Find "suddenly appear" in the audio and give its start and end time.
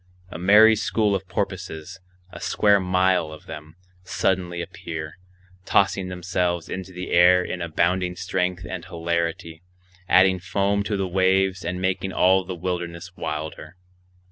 4.03-5.19